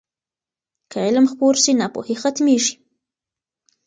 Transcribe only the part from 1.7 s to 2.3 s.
ناپوهي